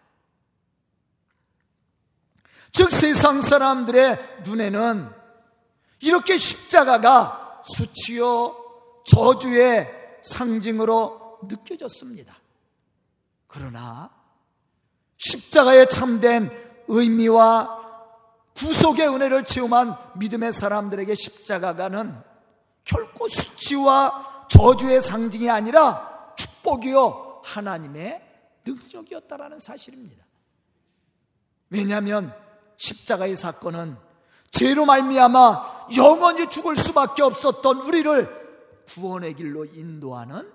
즉 2.76 2.92
세상 2.92 3.40
사람들의 3.40 4.42
눈에는 4.44 5.10
이렇게 6.00 6.36
십자가가 6.36 7.62
수치요 7.64 8.54
저주의 9.06 9.88
상징으로 10.20 11.38
느껴졌습니다. 11.44 12.36
그러나 13.46 14.10
십자가에 15.16 15.86
참된 15.86 16.50
의미와 16.86 18.04
구속의 18.54 19.08
은혜를 19.08 19.44
체험한 19.44 19.96
믿음의 20.16 20.52
사람들에게 20.52 21.14
십자가가는 21.14 22.14
결코 22.84 23.26
수치와 23.26 24.48
저주의 24.50 25.00
상징이 25.00 25.48
아니라 25.48 26.34
축복이요 26.36 27.40
하나님의 27.42 28.22
능력이었다라는 28.66 29.60
사실입니다. 29.60 30.26
왜냐하면 31.70 32.44
십자가의 32.76 33.36
사건은 33.36 33.96
죄로 34.50 34.86
말미암아 34.86 35.88
영원히 35.96 36.48
죽을 36.48 36.76
수밖에 36.76 37.22
없었던 37.22 37.86
우리를 37.86 38.46
구원의 38.86 39.34
길로 39.34 39.64
인도하는 39.64 40.52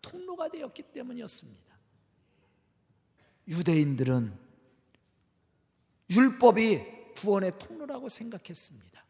통로가 0.00 0.48
되었기 0.48 0.84
때문이었습니다. 0.84 1.68
유대인들은 3.48 4.38
율법이 6.10 7.14
구원의 7.16 7.58
통로라고 7.58 8.08
생각했습니다. 8.08 9.04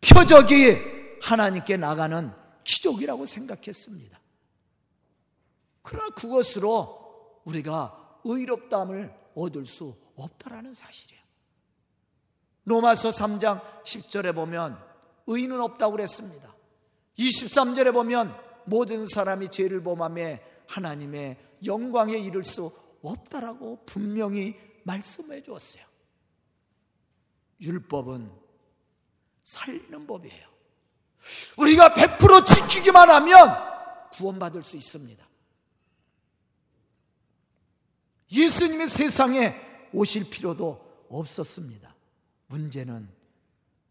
표적이 0.00 0.76
하나님께 1.22 1.76
나가는 1.76 2.32
기적이라고 2.64 3.26
생각했습니다. 3.26 4.20
그러나 5.82 6.14
그것으로 6.14 7.42
우리가 7.44 8.20
의롭다함을 8.24 9.14
얻을 9.34 9.66
수 9.66 9.96
없다라는 10.20 10.72
사실이에요. 10.72 11.22
로마서 12.64 13.10
3장 13.10 13.62
10절에 13.84 14.34
보면 14.34 14.82
의인은 15.26 15.60
없다고 15.60 15.92
그랬습니다. 15.92 16.54
23절에 17.18 17.92
보면 17.92 18.34
모든 18.64 19.06
사람이 19.06 19.48
죄를 19.48 19.82
범함에 19.82 20.64
하나님의 20.68 21.36
영광에 21.64 22.16
이를 22.16 22.44
수 22.44 22.72
없다라고 23.02 23.84
분명히 23.86 24.56
말씀해 24.84 25.42
주었어요. 25.42 25.84
율법은 27.60 28.30
살리는 29.44 30.06
법이에요. 30.06 30.48
우리가 31.58 31.92
100% 31.94 32.46
지키기만 32.46 33.10
하면 33.10 34.10
구원받을 34.12 34.62
수 34.62 34.76
있습니다. 34.76 35.28
예수님이 38.32 38.86
세상에 38.86 39.69
오실 39.92 40.30
필요도 40.30 41.06
없었습니다. 41.08 41.94
문제는 42.46 43.08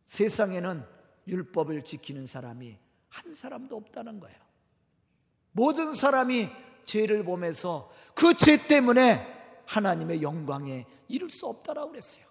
세상에는 0.06 0.86
율법을 1.28 1.84
지키는 1.84 2.26
사람이 2.26 2.78
한 3.10 3.34
사람도 3.34 3.76
없다는 3.76 4.20
거예요. 4.20 4.38
모든 5.52 5.94
사람이 5.94 6.50
죄를 6.86 7.24
보면서 7.24 7.92
그 8.16 8.34
죄 8.34 8.68
때문에 8.68 9.40
하나님의 9.68 10.22
영광에 10.22 10.86
이를 11.08 11.30
수 11.30 11.46
없다라고 11.48 11.92
그랬어요. 11.92 12.26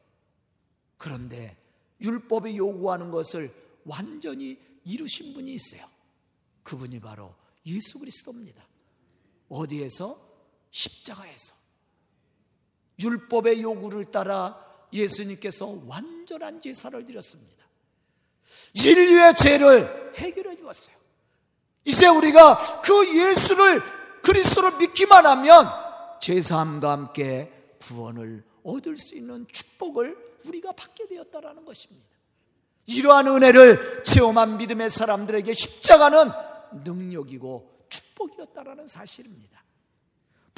그런데 0.96 1.56
율법이 2.00 2.56
요구하는 2.56 3.10
것을 3.10 3.54
완전히 3.84 4.58
이루신 4.84 5.34
분이 5.34 5.52
있어요. 5.52 5.86
그분이 6.64 7.00
바로 7.00 7.34
예수 7.66 7.98
그리스도입니다. 7.98 8.66
어디에서? 9.48 10.26
십자가에서. 10.70 11.54
율법의 13.00 13.62
요구를 13.62 14.06
따라 14.06 14.64
예수님께서 14.92 15.80
완전한 15.86 16.60
제사를 16.60 17.04
드렸습니다. 17.04 17.64
인류의 18.74 19.34
죄를 19.34 20.12
해결해 20.16 20.56
주었어요. 20.56 20.96
이제 21.84 22.06
우리가 22.08 22.80
그 22.82 23.30
예수를 23.30 23.82
그리스도를 24.22 24.76
믿기만 24.78 25.24
하면 25.24 25.66
제사함과 26.20 26.90
함께 26.90 27.52
구원을 27.80 28.44
얻을 28.62 28.98
수 28.98 29.14
있는 29.14 29.46
축복을 29.50 30.16
우리가 30.44 30.72
받게 30.72 31.06
되었다라는 31.06 31.64
것입니다. 31.64 32.06
이러한 32.86 33.26
은혜를 33.28 34.04
체험한 34.04 34.58
믿음의 34.58 34.90
사람들에게 34.90 35.52
십자가는 35.52 36.30
능력이고 36.84 37.86
축복이었다라는 37.88 38.86
사실입니다. 38.86 39.62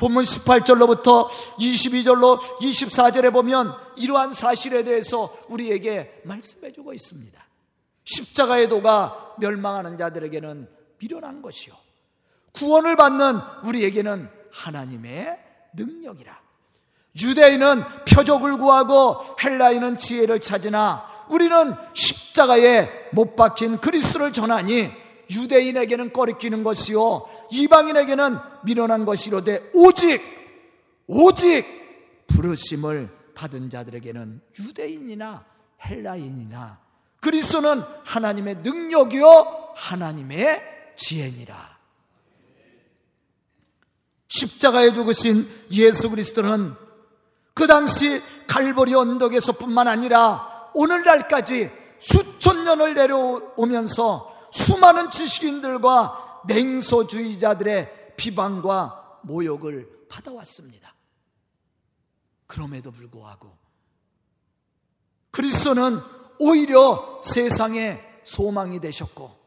본문 0.00 0.24
18절로부터 0.24 1.28
22절로 1.58 2.40
24절에 2.40 3.30
보면 3.30 3.74
이러한 3.96 4.32
사실에 4.32 4.82
대해서 4.82 5.36
우리에게 5.50 6.22
말씀해 6.24 6.72
주고 6.72 6.94
있습니다. 6.94 7.38
십자가의 8.04 8.70
도가 8.70 9.34
멸망하는 9.38 9.98
자들에게는 9.98 10.68
미련한 10.98 11.42
것이요. 11.42 11.74
구원을 12.52 12.96
받는 12.96 13.40
우리에게는 13.64 14.30
하나님의 14.50 15.38
능력이라. 15.74 16.40
유대인은 17.22 17.84
표적을 18.08 18.56
구하고 18.56 19.36
헬라인은 19.42 19.98
지혜를 19.98 20.40
찾으나 20.40 21.26
우리는 21.28 21.74
십자가에 21.92 23.10
못 23.12 23.36
박힌 23.36 23.78
그리스도를 23.78 24.32
전하니 24.32 24.90
유대인에게는 25.30 26.12
꺼리끼는 26.12 26.64
것이요 26.64 27.28
이방인에게는 27.50 28.38
미련한 28.64 29.04
것이로되 29.04 29.70
오직 29.74 30.20
오직 31.06 31.66
부르심을 32.28 33.08
받은 33.34 33.70
자들에게는 33.70 34.40
유대인이나 34.58 35.44
헬라인이나 35.84 36.78
그리스도는 37.20 37.82
하나님의 38.04 38.56
능력이요 38.56 39.72
하나님의 39.74 40.62
지혜니라. 40.96 41.78
십자가에 44.28 44.92
죽으신 44.92 45.48
예수 45.72 46.08
그리스도는 46.10 46.74
그 47.54 47.66
당시 47.66 48.22
갈보리 48.46 48.94
언덕에서뿐만 48.94 49.88
아니라 49.88 50.70
오늘날까지 50.74 51.70
수천 51.98 52.64
년을 52.64 52.94
내려오면서 52.94 54.48
수많은 54.52 55.10
지식인들과 55.10 56.29
냉소주의자들의 56.46 58.14
비방과 58.16 59.20
모욕을 59.22 60.06
받아왔습니다. 60.08 60.94
그럼에도 62.46 62.90
불구하고 62.90 63.56
그리스도는 65.30 66.00
오히려 66.38 67.20
세상의 67.22 68.22
소망이 68.24 68.80
되셨고 68.80 69.38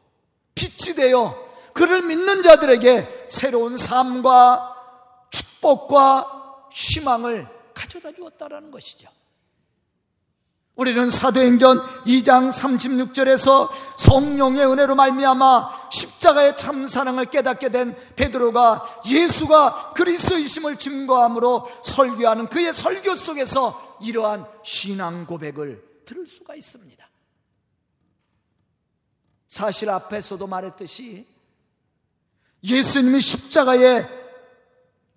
빛이 0.54 0.94
되어 0.96 1.44
그를 1.72 2.02
믿는 2.02 2.42
자들에게 2.42 3.26
새로운 3.28 3.76
삶과 3.76 5.28
축복과 5.30 6.68
희망을 6.72 7.48
가져다 7.74 8.12
주었다라는 8.12 8.70
것이죠. 8.70 9.08
우리는 10.76 11.08
사도행전 11.08 11.78
2장 12.04 12.50
36절에서 12.50 13.70
성령의 13.96 14.66
은혜로 14.66 14.96
말미암아 14.96 15.88
십자가의 15.90 16.56
참 16.56 16.86
사랑을 16.86 17.26
깨닫게 17.26 17.68
된 17.68 17.96
베드로가 18.16 19.02
예수가 19.08 19.92
그리스도이심을 19.92 20.76
증거함으로 20.76 21.68
설교하는 21.84 22.48
그의 22.48 22.72
설교 22.72 23.14
속에서 23.14 23.98
이러한 24.02 24.46
신앙 24.64 25.26
고백을 25.26 26.02
들을 26.04 26.26
수가 26.26 26.56
있습니다. 26.56 27.08
사실 29.46 29.88
앞에서도 29.90 30.44
말했듯이 30.44 31.24
예수님이 32.64 33.20
십자가에 33.20 34.08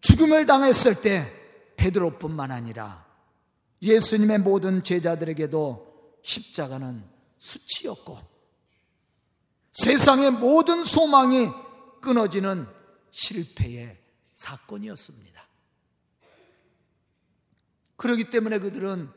죽음을 0.02 0.46
당했을 0.46 1.02
때 1.02 1.34
베드로뿐만 1.78 2.52
아니라 2.52 3.07
예수님의 3.82 4.40
모든 4.40 4.84
제자들에게도 4.84 6.20
십자가는 6.24 7.04
수치였고 7.38 8.20
세상의 9.74 10.32
모든 10.32 10.84
소망이 10.84 11.50
끊어지는 12.02 12.68
실패의 13.12 14.02
사건이었습니다. 14.36 15.48
그렇기 17.96 18.30
때문에 18.30 18.60
그들은 18.60 19.12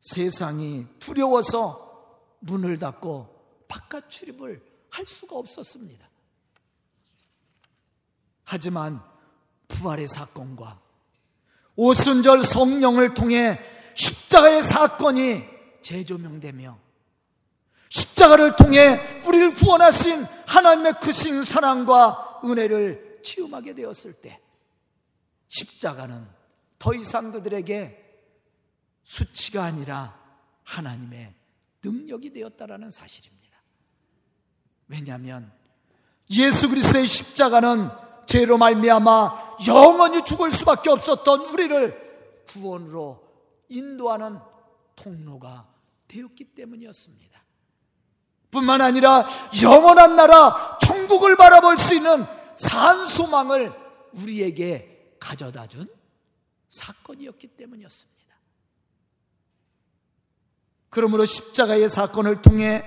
세상이 0.00 0.86
두려워서 0.98 2.20
문을 2.40 2.78
닫고 2.78 3.64
바깥 3.68 4.10
출입을 4.10 4.62
할 4.90 5.06
수가 5.06 5.36
없었습니다. 5.36 6.08
하지만 8.44 9.02
부활의 9.68 10.08
사건과 10.08 10.83
오순절 11.76 12.44
성령을 12.44 13.14
통해 13.14 13.58
십자가의 13.94 14.62
사건이 14.62 15.44
재조명되며 15.82 16.78
십자가를 17.88 18.56
통해 18.56 19.00
우리를 19.26 19.54
구원하신 19.54 20.24
하나님의 20.46 20.94
크신 21.00 21.44
사랑과 21.44 22.40
은혜를 22.44 23.20
체험하게 23.22 23.74
되었을 23.74 24.14
때 24.14 24.40
십자가는 25.48 26.26
더 26.78 26.94
이상 26.94 27.30
그들에게 27.30 28.02
수치가 29.04 29.64
아니라 29.64 30.18
하나님의 30.64 31.34
능력이 31.82 32.32
되었다라는 32.32 32.90
사실입니다. 32.90 33.44
왜냐하면 34.88 35.52
예수 36.30 36.68
그리스도의 36.68 37.06
십자가는 37.06 37.90
죄로 38.26 38.58
말미암아 38.58 39.56
영원히 39.66 40.22
죽을 40.24 40.50
수밖에 40.50 40.90
없었던 40.90 41.40
우리를 41.52 42.44
구원으로 42.48 43.22
인도하는 43.68 44.38
통로가 44.96 45.66
되었기 46.08 46.54
때문이었습니다. 46.54 47.42
뿐만 48.50 48.80
아니라 48.80 49.26
영원한 49.62 50.14
나라 50.16 50.78
천국을 50.80 51.36
바라볼 51.36 51.76
수 51.76 51.94
있는 51.94 52.24
산 52.54 53.06
소망을 53.06 53.72
우리에게 54.12 55.16
가져다 55.18 55.66
준 55.66 55.88
사건이었기 56.68 57.48
때문이었습니다. 57.48 58.14
그러므로 60.88 61.24
십자가의 61.24 61.88
사건을 61.88 62.42
통해 62.42 62.84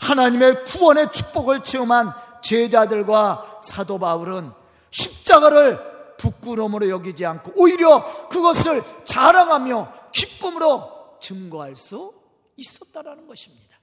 하나님의 0.00 0.64
구원의 0.66 1.10
축복을 1.10 1.62
체험한 1.62 2.12
제자들과 2.42 3.60
사도 3.62 3.98
바울은 3.98 4.52
십자가를 4.96 6.16
부끄러움으로 6.16 6.88
여기지 6.88 7.26
않고 7.26 7.52
오히려 7.56 8.28
그것을 8.28 8.82
자랑하며 9.04 10.10
기쁨으로 10.12 11.18
증거할 11.20 11.76
수 11.76 12.14
있었다라는 12.56 13.26
것입니다. 13.26 13.78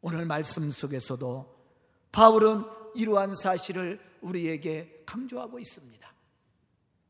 오늘 0.00 0.24
말씀 0.24 0.70
속에서도 0.70 1.58
바울은 2.12 2.64
이러한 2.94 3.34
사실을 3.34 4.00
우리에게 4.20 5.02
강조하고 5.04 5.58
있습니다. 5.58 6.14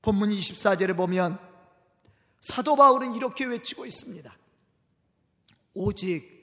본문 0.00 0.30
24절에 0.30 0.96
보면 0.96 1.38
사도 2.40 2.76
바울은 2.76 3.14
이렇게 3.14 3.44
외치고 3.44 3.84
있습니다. 3.84 4.36
오직 5.74 6.38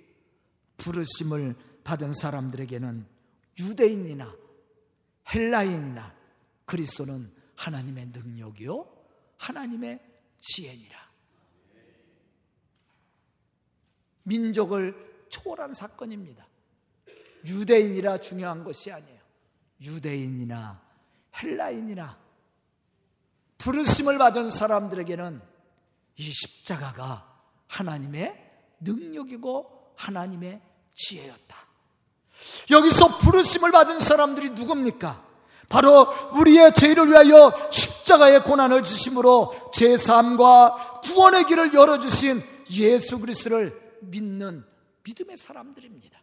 부르심을 0.78 1.56
받은 1.84 2.13
사람들에게는 2.13 3.08
유대인이나 3.60 4.44
헬라인이나 5.33 6.15
그리스도는 6.65 7.33
하나님의 7.55 8.07
능력이요 8.07 8.95
하나님의 9.38 9.99
지혜니라. 10.39 11.05
민족을 14.23 15.27
초월한 15.29 15.73
사건입니다. 15.73 16.47
유대인이라 17.45 18.19
중요한 18.19 18.63
것이 18.63 18.91
아니에요. 18.91 19.19
유대인이나 19.81 20.81
헬라인이나 21.41 22.19
부르심을 23.57 24.17
받은 24.17 24.49
사람들에게는 24.49 25.41
이 26.17 26.31
십자가가 26.31 27.41
하나님의 27.67 28.45
능력이고 28.79 29.93
하나님의 29.97 30.61
지혜였다. 30.93 31.64
여기서 32.69 33.17
부르심을 33.19 33.71
받은 33.71 33.99
사람들이 33.99 34.49
누굽니까? 34.51 35.23
바로 35.69 36.07
우리의 36.33 36.73
죄를 36.73 37.07
위하여 37.09 37.51
십자가의 37.71 38.43
고난을 38.43 38.83
주심으로 38.83 39.71
제3과 39.73 41.01
구원의 41.01 41.45
길을 41.45 41.73
열어주신 41.73 42.41
예수 42.77 43.19
그리스도를 43.19 43.99
믿는 44.01 44.63
믿음의 45.03 45.37
사람들입니다. 45.37 46.19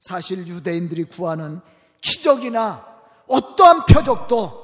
사실 0.00 0.46
유대인들이 0.46 1.04
구하는 1.04 1.60
기적이나 2.02 2.86
어떠한 3.26 3.86
표적도 3.86 4.62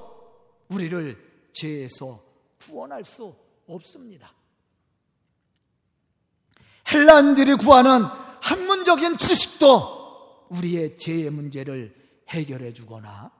우리를 0.68 1.50
죄에서 1.52 2.22
구원할 2.60 3.04
수 3.04 3.34
없습니다. 3.66 4.32
헬란들이 6.92 7.54
구하는 7.54 8.04
학문적인 8.40 9.18
지식도 9.18 10.48
우리의 10.50 10.96
죄의 10.96 11.30
문제를 11.30 11.94
해결해 12.28 12.72
주거나 12.72 13.30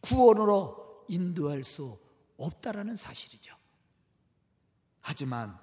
구원으로 0.00 1.04
인도할 1.08 1.64
수 1.64 1.98
없다라는 2.36 2.96
사실이죠. 2.96 3.54
하지만 5.00 5.58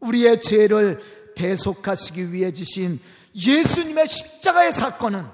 우리의 0.00 0.40
죄를 0.40 1.00
대속하시기 1.34 2.32
위해 2.32 2.52
주신 2.52 3.00
예수님의 3.34 4.06
십자가의 4.06 4.72
사건은 4.72 5.28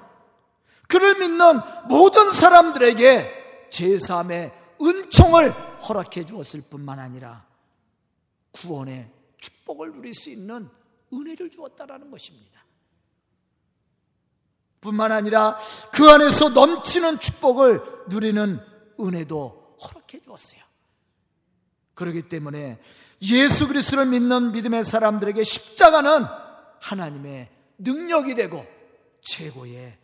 그를 0.87 1.17
믿는 1.19 1.59
모든 1.87 2.29
사람들에게 2.29 3.69
제3의 3.69 4.53
은총을 4.81 5.51
허락해 5.81 6.25
주었을 6.25 6.61
뿐만 6.69 6.99
아니라 6.99 7.45
구원의 8.51 9.09
축복을 9.37 9.93
누릴 9.93 10.13
수 10.13 10.29
있는 10.29 10.69
은혜를 11.13 11.49
주었다라는 11.49 12.09
것입니다. 12.11 12.63
뿐만 14.81 15.11
아니라 15.11 15.57
그 15.93 16.09
안에서 16.09 16.49
넘치는 16.49 17.19
축복을 17.19 17.81
누리는 18.09 18.59
은혜도 18.99 19.77
허락해 19.81 20.21
주었어요. 20.21 20.61
그렇기 21.93 22.23
때문에 22.23 22.81
예수 23.31 23.67
그리스도를 23.67 24.07
믿는 24.07 24.51
믿음의 24.51 24.83
사람들에게 24.83 25.43
십자가는 25.43 26.25
하나님의 26.81 27.49
능력이 27.77 28.35
되고 28.35 28.65
최고의 29.21 29.97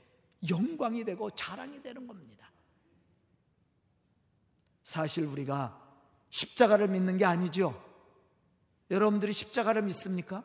영광이 0.49 1.03
되고 1.03 1.29
자랑이 1.29 1.81
되는 1.81 2.07
겁니다. 2.07 2.49
사실 4.83 5.25
우리가 5.25 5.77
십자가를 6.29 6.87
믿는 6.87 7.17
게 7.17 7.25
아니죠. 7.25 7.83
여러분들이 8.89 9.33
십자가를 9.33 9.81
믿습니까? 9.83 10.43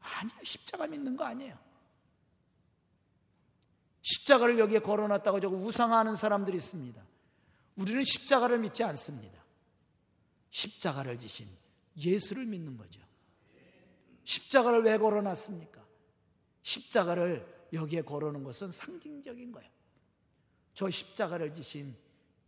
아니요. 0.00 0.38
십자가 0.42 0.86
믿는 0.86 1.16
거 1.16 1.24
아니에요. 1.24 1.58
십자가를 4.02 4.58
여기에 4.58 4.80
걸어놨다고 4.80 5.40
저거 5.40 5.56
우상하는 5.56 6.16
사람들이 6.16 6.56
있습니다. 6.56 7.02
우리는 7.76 8.02
십자가를 8.02 8.58
믿지 8.58 8.82
않습니다. 8.84 9.40
십자가를 10.50 11.18
지신 11.18 11.48
예수를 11.96 12.46
믿는 12.46 12.76
거죠. 12.76 13.00
십자가를 14.24 14.82
왜 14.84 14.98
걸어놨습니까? 14.98 15.84
십자가를 16.62 17.68
여기에 17.72 18.02
걸어놓은 18.02 18.44
것은 18.44 18.72
상징적인 18.72 19.52
거예요. 19.52 19.70
저 20.74 20.88
십자가를 20.88 21.52
지신 21.54 21.96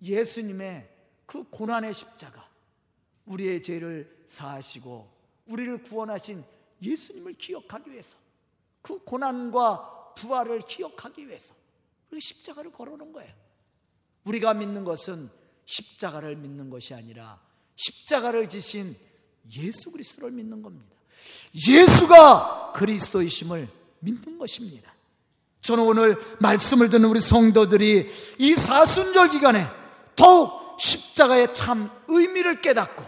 예수님의 0.00 0.90
그 1.26 1.44
고난의 1.44 1.94
십자가, 1.94 2.48
우리의 3.26 3.62
죄를 3.62 4.24
사하시고 4.26 5.10
우리를 5.46 5.82
구원하신 5.82 6.44
예수님을 6.82 7.34
기억하기 7.34 7.90
위해서 7.90 8.16
그 8.82 8.98
고난과 9.04 10.14
부활을 10.16 10.60
기억하기 10.60 11.28
위해서 11.28 11.54
그 12.10 12.18
십자가를 12.20 12.72
걸어놓은 12.72 13.12
거예요. 13.12 13.32
우리가 14.24 14.54
믿는 14.54 14.84
것은 14.84 15.30
십자가를 15.64 16.36
믿는 16.36 16.68
것이 16.70 16.94
아니라 16.94 17.40
십자가를 17.76 18.48
지신 18.48 18.96
예수 19.56 19.90
그리스도를 19.90 20.30
믿는 20.30 20.62
겁니다. 20.62 20.94
예수가 21.68 22.72
그리스도이심을 22.74 23.68
믿는 24.00 24.38
것입니다. 24.38 24.94
저는 25.60 25.84
오늘 25.84 26.18
말씀을 26.40 26.90
듣는 26.90 27.08
우리 27.08 27.20
성도들이 27.20 28.10
이 28.38 28.54
사순절 28.54 29.30
기간에 29.30 29.66
더욱 30.16 30.76
십자가의 30.78 31.54
참 31.54 31.90
의미를 32.08 32.60
깨닫고 32.60 33.04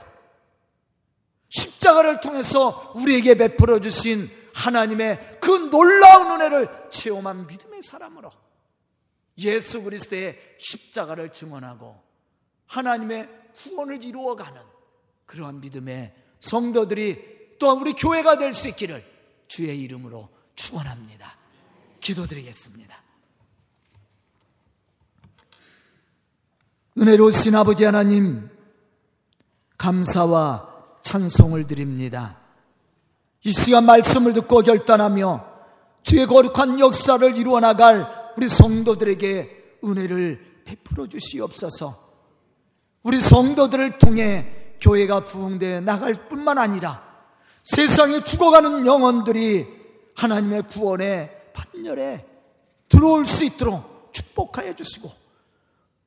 십자가를 1.54 2.20
통해서 2.20 2.92
우리에게 2.96 3.34
베풀어 3.36 3.78
주신 3.78 4.28
하나님의 4.54 5.38
그 5.40 5.50
놀라운 5.70 6.32
은혜를 6.32 6.88
체험한 6.90 7.46
믿음의 7.46 7.80
사람으로 7.82 8.30
예수 9.38 9.82
그리스도의 9.82 10.38
십자가를 10.58 11.32
증언하고 11.32 12.02
하나님의 12.66 13.28
구원을 13.54 14.02
이루어가는 14.02 14.60
그러한 15.26 15.60
믿음의 15.60 16.14
성도들이 16.40 17.56
또한 17.60 17.78
우리 17.78 17.92
교회가 17.92 18.36
될 18.36 18.52
수 18.52 18.68
있기를 18.68 19.04
주의 19.46 19.80
이름으로 19.80 20.28
축원합니다. 20.56 21.36
기도드리겠습니다. 22.00 23.02
은혜로우신 26.98 27.54
아버지 27.54 27.84
하나님 27.84 28.50
감사와 29.78 30.73
찬송을 31.04 31.68
드립니다. 31.68 32.38
이 33.44 33.52
시간 33.52 33.84
말씀을 33.84 34.32
듣고 34.32 34.62
결단하며 34.62 35.44
주의 36.02 36.26
거룩한 36.26 36.80
역사를 36.80 37.36
이루어 37.36 37.60
나갈 37.60 38.06
우리 38.36 38.48
성도들에게 38.48 39.78
은혜를 39.84 40.62
베풀어 40.64 41.06
주시옵소서. 41.06 42.02
우리 43.02 43.20
성도들을 43.20 43.98
통해 43.98 44.76
교회가 44.80 45.20
부흥되어 45.20 45.82
나갈 45.82 46.14
뿐만 46.14 46.58
아니라 46.58 47.02
세상에 47.62 48.24
죽어가는 48.24 48.86
영혼들이 48.86 49.66
하나님의 50.16 50.62
구원의 50.62 51.30
판열에 51.52 52.26
들어올 52.88 53.26
수 53.26 53.44
있도록 53.44 54.10
축복하여 54.12 54.74
주시고 54.74 55.10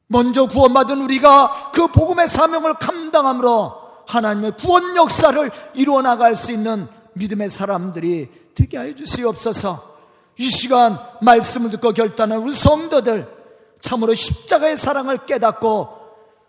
먼저 0.08 0.48
구원받은 0.48 1.02
우리가 1.02 1.72
그 1.72 1.88
복음의 1.88 2.28
사명을 2.28 2.76
감당함으로 2.76 3.87
하나님의 4.08 4.54
구원 4.58 4.96
역사를 4.96 5.52
이루어 5.76 6.02
나갈 6.02 6.36
수 6.36 6.52
있는 6.52 6.88
믿음의 7.14 7.50
사람들이 7.50 8.30
되게 8.56 8.78
하여 8.78 8.94
주시옵소서. 8.96 9.98
이 10.38 10.50
시간 10.50 11.00
말씀을 11.22 11.72
듣고 11.72 11.92
결단한 11.92 12.40
우리 12.40 12.54
성도들 12.54 13.28
참으로 13.80 14.14
십자가의 14.14 14.78
사랑을 14.78 15.26
깨닫고 15.26 15.98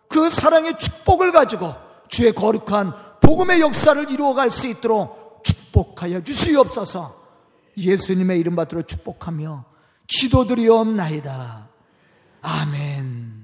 그 0.09 0.31
사랑의 0.31 0.79
축복을 0.79 1.33
가지고 1.33 1.75
주의 2.09 2.33
거룩한 2.33 2.95
복음의 3.21 3.61
역사를 3.61 4.11
이루어갈 4.11 4.51
수 4.51 4.67
있도록 4.69 5.43
축복하여 5.45 6.23
주시옵소서. 6.23 7.19
예수님의 7.77 8.41
이름 8.41 8.57
받들어 8.57 8.83
축복하며 8.83 9.65
기도드리옵나이다. 10.07 11.69
아멘. 12.43 13.38